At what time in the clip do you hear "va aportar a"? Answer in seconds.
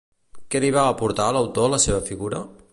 0.77-1.37